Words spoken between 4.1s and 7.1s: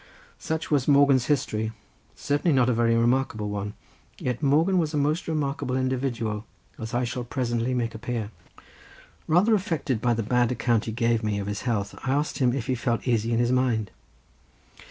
Yet Morgan was a most remarkable individual, as I